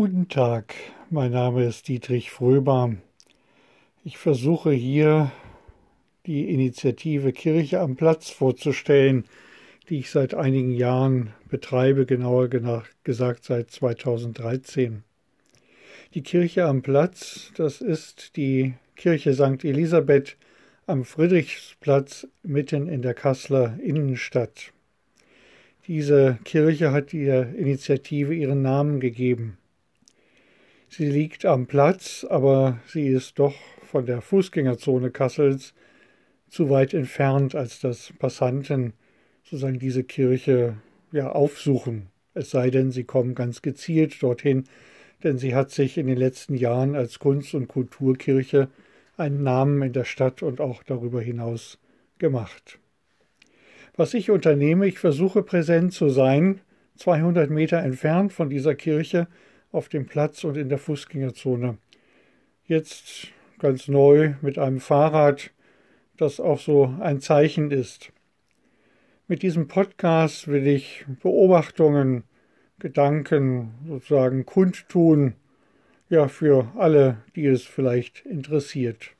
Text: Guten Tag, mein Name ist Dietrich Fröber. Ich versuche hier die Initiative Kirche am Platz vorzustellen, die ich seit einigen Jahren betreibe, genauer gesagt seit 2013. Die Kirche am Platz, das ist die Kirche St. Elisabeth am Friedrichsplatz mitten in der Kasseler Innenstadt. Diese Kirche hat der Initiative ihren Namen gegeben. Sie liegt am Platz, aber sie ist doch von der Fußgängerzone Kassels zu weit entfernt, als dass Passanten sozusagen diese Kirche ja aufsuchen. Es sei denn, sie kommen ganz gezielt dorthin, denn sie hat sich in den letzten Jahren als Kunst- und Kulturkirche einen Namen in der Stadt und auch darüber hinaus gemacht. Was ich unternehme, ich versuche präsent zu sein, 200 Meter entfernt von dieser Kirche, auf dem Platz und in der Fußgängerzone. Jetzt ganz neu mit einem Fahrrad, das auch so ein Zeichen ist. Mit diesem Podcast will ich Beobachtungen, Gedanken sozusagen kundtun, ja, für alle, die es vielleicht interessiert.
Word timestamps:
Guten 0.00 0.28
Tag, 0.28 0.76
mein 1.10 1.32
Name 1.32 1.64
ist 1.64 1.88
Dietrich 1.88 2.30
Fröber. 2.30 2.94
Ich 4.04 4.16
versuche 4.16 4.70
hier 4.70 5.32
die 6.24 6.50
Initiative 6.50 7.32
Kirche 7.32 7.80
am 7.80 7.96
Platz 7.96 8.30
vorzustellen, 8.30 9.24
die 9.88 9.98
ich 9.98 10.12
seit 10.12 10.34
einigen 10.34 10.70
Jahren 10.70 11.30
betreibe, 11.48 12.06
genauer 12.06 12.48
gesagt 13.02 13.42
seit 13.42 13.72
2013. 13.72 15.02
Die 16.14 16.22
Kirche 16.22 16.66
am 16.66 16.82
Platz, 16.82 17.50
das 17.56 17.80
ist 17.80 18.36
die 18.36 18.74
Kirche 18.94 19.34
St. 19.34 19.64
Elisabeth 19.64 20.36
am 20.86 21.04
Friedrichsplatz 21.04 22.28
mitten 22.44 22.86
in 22.86 23.02
der 23.02 23.14
Kasseler 23.14 23.76
Innenstadt. 23.82 24.72
Diese 25.88 26.38
Kirche 26.44 26.92
hat 26.92 27.12
der 27.12 27.52
Initiative 27.56 28.32
ihren 28.32 28.62
Namen 28.62 29.00
gegeben. 29.00 29.58
Sie 30.90 31.06
liegt 31.06 31.44
am 31.44 31.66
Platz, 31.66 32.26
aber 32.28 32.78
sie 32.86 33.08
ist 33.08 33.38
doch 33.38 33.54
von 33.82 34.06
der 34.06 34.22
Fußgängerzone 34.22 35.10
Kassels 35.10 35.74
zu 36.48 36.70
weit 36.70 36.94
entfernt, 36.94 37.54
als 37.54 37.80
dass 37.80 38.12
Passanten 38.18 38.94
sozusagen 39.44 39.78
diese 39.78 40.02
Kirche 40.02 40.78
ja 41.12 41.30
aufsuchen. 41.30 42.06
Es 42.32 42.50
sei 42.50 42.70
denn, 42.70 42.90
sie 42.90 43.04
kommen 43.04 43.34
ganz 43.34 43.60
gezielt 43.60 44.22
dorthin, 44.22 44.64
denn 45.22 45.36
sie 45.36 45.54
hat 45.54 45.70
sich 45.70 45.98
in 45.98 46.06
den 46.06 46.16
letzten 46.16 46.54
Jahren 46.54 46.94
als 46.94 47.18
Kunst- 47.18 47.54
und 47.54 47.68
Kulturkirche 47.68 48.68
einen 49.16 49.42
Namen 49.42 49.82
in 49.82 49.92
der 49.92 50.04
Stadt 50.04 50.42
und 50.42 50.60
auch 50.60 50.82
darüber 50.82 51.20
hinaus 51.20 51.78
gemacht. 52.18 52.78
Was 53.96 54.14
ich 54.14 54.30
unternehme, 54.30 54.86
ich 54.86 54.98
versuche 54.98 55.42
präsent 55.42 55.92
zu 55.92 56.08
sein, 56.08 56.60
200 56.96 57.50
Meter 57.50 57.78
entfernt 57.78 58.32
von 58.32 58.48
dieser 58.48 58.74
Kirche, 58.74 59.26
auf 59.72 59.88
dem 59.88 60.06
Platz 60.06 60.44
und 60.44 60.56
in 60.56 60.68
der 60.68 60.78
Fußgängerzone. 60.78 61.78
Jetzt 62.64 63.28
ganz 63.58 63.88
neu 63.88 64.34
mit 64.40 64.58
einem 64.58 64.80
Fahrrad, 64.80 65.50
das 66.16 66.40
auch 66.40 66.60
so 66.60 66.94
ein 67.00 67.20
Zeichen 67.20 67.70
ist. 67.70 68.12
Mit 69.26 69.42
diesem 69.42 69.68
Podcast 69.68 70.48
will 70.48 70.66
ich 70.66 71.04
Beobachtungen, 71.22 72.24
Gedanken 72.78 73.74
sozusagen 73.86 74.46
kundtun, 74.46 75.34
ja, 76.08 76.28
für 76.28 76.72
alle, 76.76 77.18
die 77.36 77.46
es 77.46 77.64
vielleicht 77.64 78.24
interessiert. 78.24 79.10